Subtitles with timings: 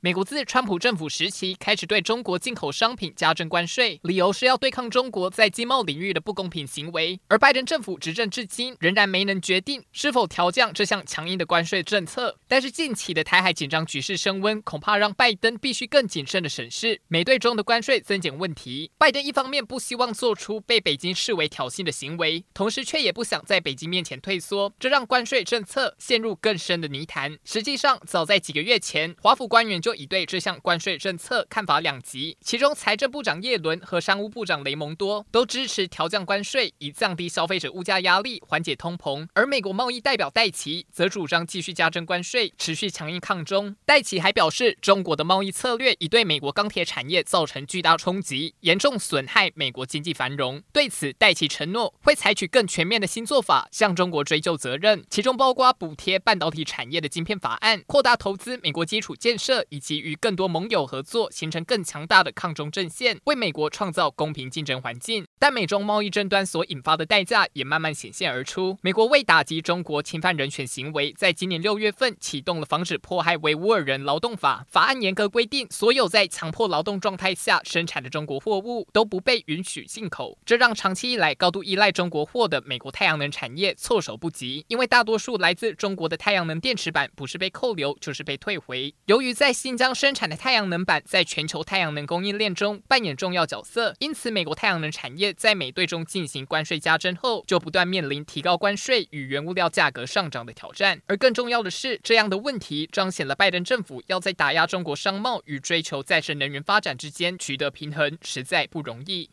[0.00, 7.18] 美国自川普政府时期开始对中国进口商品加征关税，理由是要对抗中国在经贸领域的不公平行为。
[7.26, 12.38] 而拜登政府执政至今，仍然没能决定是否调降这项强硬的关税政策。
[12.46, 18.92] 但是近期的台海紧张局势升温，恐怕让拜登必须更谨慎地审视美对中的关税增减问题。
[18.98, 27.36] 拜登一方面不希望做出被北京视为挑衅的行为，同时却也不想在北京面前退缩，这让关税政策陷入更深的泥潭。
[27.44, 39.26] 实际上，早在几个月前，华府官员就已对这项关税政策看法两极，其中财政部长叶伦和商务部长雷蒙多都支持调降关税，以降低消费者物价压力，缓解通膨。
[39.34, 43.76] 而美国贸易代表戴琪则主张继续加征关税，持续强硬抗中。
[43.84, 50.62] 戴琪还表示，中国的贸易策略已对美国钢铁产业造成巨大冲击，严重损害美国经济繁荣。
[50.72, 65.24] 对此，戴琪承诺会采取更全面的新做法，向中国追究责任，其中包括补贴半导体产业的晶片法案，扩大投资美国基础建设，以以及与更多盟友合作，形成更强大的抗中阵线，为美国创造公平竞争环境。
[65.38, 68.76] 但美中贸易争端所引发的代价也慢慢显现而出。
[68.82, 74.66] 美国为打击中国侵犯人权行为，在今年六月份启动了防止迫害维吾尔人劳动法。
[74.68, 80.36] 法案严格规定，所有在强迫劳动状态下生产的中国货物都不被允许进口。
[80.44, 88.92] 这让长期以来高度依赖中国货的美国太阳能产业措手不及，因为大多数来自中国的太阳能电池板不是被扣留，就是被退回。
[89.06, 95.30] 由于在并将生产的太阳能板在全球太阳能供应链中扮演重要角色，因此美国太阳能产业。
[95.34, 101.02] 在美对中进行关税加征后，就不断面临提高关税与原物料价格上涨的挑战。
[101.04, 109.26] 而更重要的是，这样的问题彰显了拜登政府要在打压中国商贸与追求再生能源发展之间取得平衡，实在不容易。